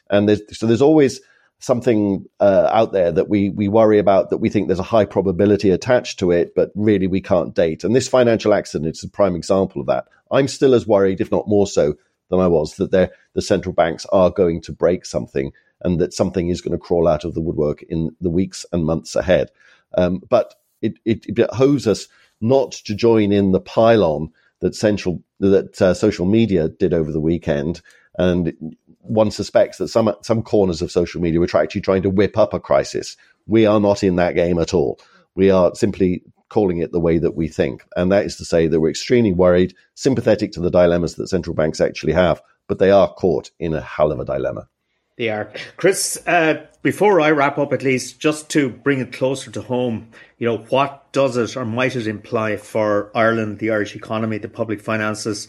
[0.08, 1.20] And there's, so there's always
[1.58, 5.06] something uh, out there that we, we worry about that we think there's a high
[5.06, 7.82] probability attached to it, but really we can't date.
[7.82, 10.06] And this financial accident is a prime example of that.
[10.30, 11.94] I'm still as worried, if not more so,
[12.30, 15.52] than I was that the central banks are going to break something
[15.82, 18.84] and that something is going to crawl out of the woodwork in the weeks and
[18.84, 19.50] months ahead.
[19.96, 22.08] Um, but it, it, it, behoves us
[22.40, 27.20] not to join in the pylon that central that uh, social media did over the
[27.20, 27.80] weekend.
[28.16, 32.38] And one suspects that some some corners of social media were actually trying to whip
[32.38, 33.16] up a crisis.
[33.46, 35.00] We are not in that game at all.
[35.34, 37.84] We are simply calling it the way that we think.
[37.96, 41.54] And that is to say that we're extremely worried, sympathetic to the dilemmas that central
[41.54, 44.68] banks actually have, but they are caught in a hell of a dilemma.
[45.16, 45.52] They are.
[45.76, 50.10] Chris, uh, before I wrap up, at least, just to bring it closer to home,
[50.38, 54.48] you know, what does it or might it imply for Ireland, the Irish economy, the
[54.48, 55.46] public finances?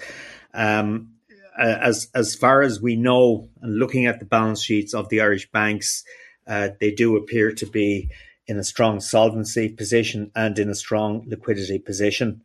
[0.53, 1.15] Um,
[1.57, 5.49] as as far as we know, and looking at the balance sheets of the Irish
[5.51, 6.03] banks,
[6.47, 8.09] uh, they do appear to be
[8.47, 12.41] in a strong solvency position and in a strong liquidity position.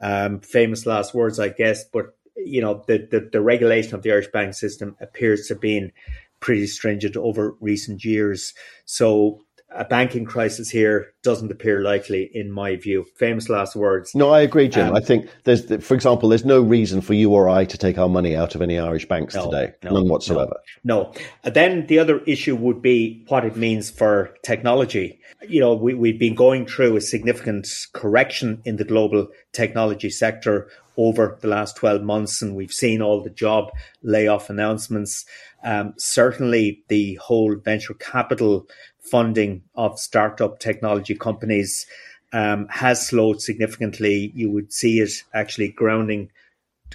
[0.00, 4.12] Um, famous last words, I guess, but you know the, the, the regulation of the
[4.12, 5.92] Irish bank system appears to be
[6.40, 8.54] pretty stringent over recent years.
[8.84, 13.06] So a banking crisis here doesn't appear likely, in my view.
[13.16, 14.14] Famous last words.
[14.14, 14.88] No, I agree, Jim.
[14.88, 17.98] Um, I think there's, for example, there's no reason for you or I to take
[17.98, 20.56] our money out of any Irish banks no, today, no, none whatsoever.
[20.82, 21.12] No.
[21.44, 21.50] no.
[21.50, 25.20] Then the other issue would be what it means for technology.
[25.48, 30.68] You know, we, we've been going through a significant correction in the global technology sector
[31.00, 33.70] over the last 12 months, and we've seen all the job
[34.02, 35.24] layoff announcements.
[35.64, 38.66] Um, certainly, the whole venture capital
[38.98, 41.86] funding of startup technology companies
[42.34, 44.30] um, has slowed significantly.
[44.34, 46.30] You would see it actually grounding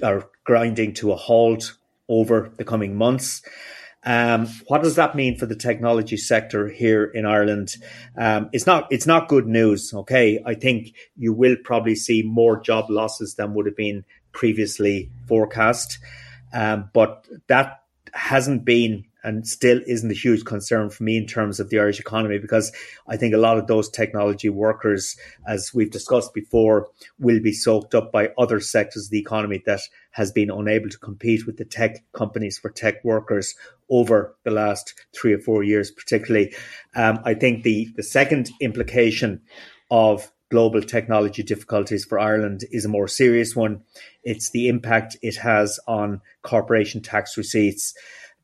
[0.03, 1.76] or grinding to a halt
[2.08, 3.41] over the coming months.
[4.06, 7.76] Um, what does that mean for the technology sector here in Ireland?
[8.16, 9.93] Um, it's not it's not good news.
[9.93, 15.10] Okay, I think you will probably see more job losses than would have been previously
[15.28, 15.97] forecast,
[16.53, 17.82] um, but that
[18.14, 21.99] hasn't been and still isn't a huge concern for me in terms of the Irish
[21.99, 22.71] economy because
[23.07, 25.17] I think a lot of those technology workers,
[25.47, 29.82] as we've discussed before, will be soaked up by other sectors of the economy that
[30.11, 33.55] has been unable to compete with the tech companies for tech workers
[33.89, 36.53] over the last three or four years, particularly.
[36.95, 39.41] Um, I think the, the second implication
[39.89, 43.82] of global technology difficulties for Ireland is a more serious one.
[44.23, 47.95] It's the impact it has on corporation tax receipts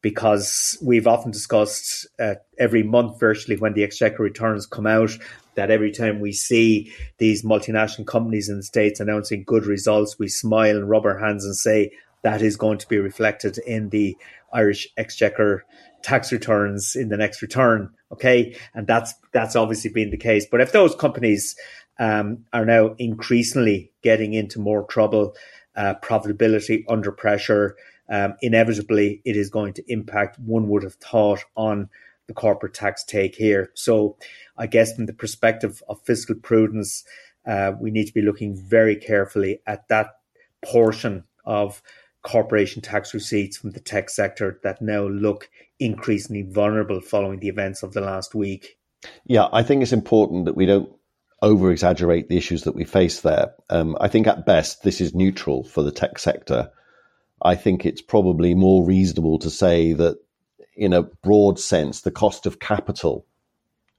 [0.02, 5.12] because we've often discussed uh, every month virtually when the exchequer returns come out
[5.56, 10.28] that every time we see these multinational companies in the states announcing good results we
[10.28, 11.92] smile and rub our hands and say
[12.24, 14.18] that is going to be reflected in the
[14.54, 15.66] irish exchequer
[16.02, 18.56] tax returns in the next return okay?
[18.74, 20.46] And that's that's obviously been the case.
[20.50, 21.56] But if those companies
[22.00, 25.36] um, are now increasingly getting into more trouble
[25.76, 27.76] uh, profitability under pressure
[28.12, 31.90] um, inevitably it is going to impact, one would have thought, on
[32.28, 33.72] the corporate tax take here.
[33.74, 34.18] So,
[34.58, 37.04] I guess from the perspective of fiscal prudence,
[37.48, 40.18] uh, we need to be looking very carefully at that
[40.64, 41.82] portion of
[42.22, 45.50] corporation tax receipts from the tech sector that now look
[45.80, 48.78] increasingly vulnerable following the events of the last week.
[49.26, 50.92] Yeah, I think it's important that we don't
[51.42, 53.54] over exaggerate the issues that we face there.
[53.70, 56.70] Um, I think at best this is neutral for the tech sector.
[57.44, 60.18] I think it's probably more reasonable to say that,
[60.76, 63.26] in a broad sense, the cost of capital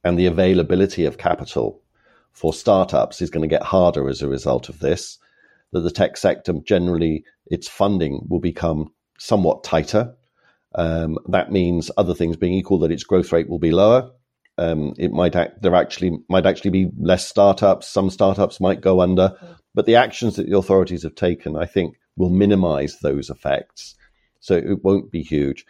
[0.04, 1.80] and the availability of capital
[2.32, 5.18] for startups is going to get harder as a result of this.
[5.72, 10.14] That the tech sector generally, its funding will become somewhat tighter.
[10.74, 14.10] Um, that means other things being equal, that its growth rate will be lower.
[14.58, 17.88] Um, it might act, there actually might actually be less startups.
[17.88, 19.32] Some startups might go under,
[19.74, 23.94] but the actions that the authorities have taken, I think, will minimize those effects.
[24.40, 25.64] So it won't be huge.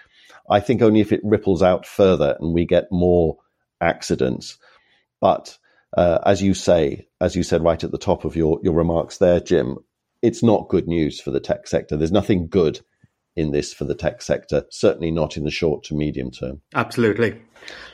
[0.51, 3.37] I think only if it ripples out further and we get more
[3.81, 4.59] accidents.
[5.21, 5.57] But
[5.97, 9.19] uh, as you say, as you said right at the top of your, your remarks
[9.19, 9.79] there, Jim,
[10.23, 11.97] it's not good news for the tech sector.
[11.97, 12.81] There's nothing good
[13.35, 16.61] in this for the tech sector, certainly not in the short to medium term.
[16.75, 17.41] Absolutely.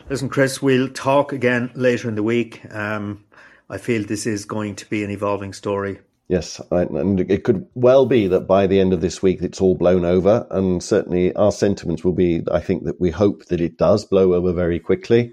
[0.09, 2.63] Listen, Chris, we'll talk again later in the week.
[2.75, 3.25] Um,
[3.71, 6.01] I feel this is going to be an evolving story.
[6.29, 9.75] Yes, and it could well be that by the end of this week it's all
[9.75, 12.43] blown over, and certainly our sentiments will be.
[12.53, 15.33] I think that we hope that it does blow over very quickly,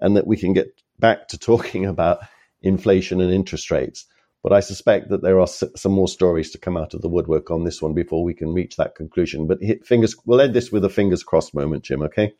[0.00, 2.20] and that we can get back to talking about
[2.62, 4.06] inflation and interest rates.
[4.44, 7.50] But I suspect that there are some more stories to come out of the woodwork
[7.50, 9.48] on this one before we can reach that conclusion.
[9.48, 12.02] But fingers, we'll end this with a fingers crossed moment, Jim.
[12.02, 12.32] Okay?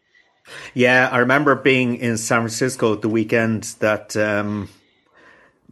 [0.72, 4.16] Yeah, I remember being in San Francisco the weekend that.
[4.16, 4.68] Um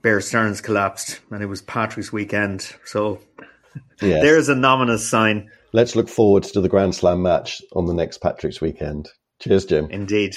[0.02, 2.72] Bear Stearns collapsed, and it was Patrick's weekend.
[2.84, 3.20] So
[4.00, 4.22] yes.
[4.22, 5.50] there's a nominous sign.
[5.72, 9.08] Let's look forward to the Grand Slam match on the next Patrick's weekend.
[9.40, 9.88] Cheers, Jim.
[9.90, 10.36] Indeed.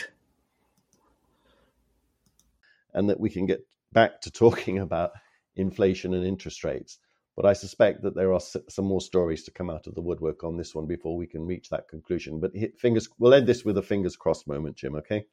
[2.93, 5.11] And that we can get back to talking about
[5.55, 6.97] inflation and interest rates.
[7.35, 10.43] But I suspect that there are some more stories to come out of the woodwork
[10.43, 12.41] on this one before we can reach that conclusion.
[12.41, 14.95] But fingers, we'll end this with a fingers crossed moment, Jim.
[14.95, 15.25] Okay.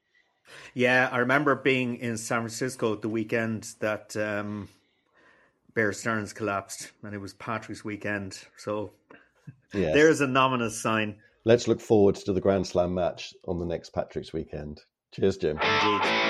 [0.74, 4.68] Yeah, I remember being in San Francisco the weekend that um,
[5.74, 8.38] Bear Stearns collapsed, and it was Patrick's weekend.
[8.56, 8.92] So
[9.72, 9.94] yes.
[9.94, 11.16] there's a nominous sign.
[11.44, 14.80] Let's look forward to the Grand Slam match on the next Patrick's weekend.
[15.12, 15.58] Cheers, Jim.
[15.58, 16.26] Indeed.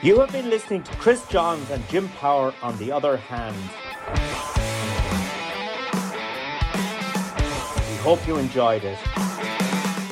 [0.00, 3.56] You have been listening to Chris Johns and Jim Power on the other hand.
[8.08, 8.98] Hope you enjoyed it.